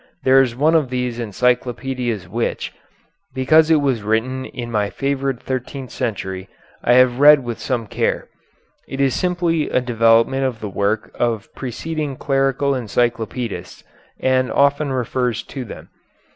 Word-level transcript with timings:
There 0.23 0.41
is 0.41 0.55
one 0.55 0.73
of 0.73 0.89
these 0.89 1.19
encyclopedias 1.19 2.27
which, 2.27 2.73
because 3.35 3.69
it 3.69 3.81
was 3.81 4.01
written 4.01 4.45
in 4.45 4.71
my 4.71 4.89
favorite 4.89 5.39
thirteenth 5.43 5.91
century, 5.91 6.49
I 6.83 6.93
have 6.93 7.19
read 7.19 7.43
with 7.43 7.59
some 7.59 7.85
care. 7.85 8.27
It 8.87 8.99
is 8.99 9.13
simply 9.13 9.69
a 9.69 9.79
development 9.79 10.43
of 10.45 10.59
the 10.59 10.69
work 10.69 11.11
of 11.19 11.53
preceding 11.53 12.15
clerical 12.15 12.73
encyclopedists, 12.73 13.83
and 14.19 14.51
often 14.51 14.91
refers 14.91 15.43
to 15.43 15.65
them. 15.65 15.89